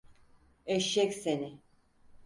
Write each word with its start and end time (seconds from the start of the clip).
Eşşek 0.65 1.13
seni… 1.13 1.59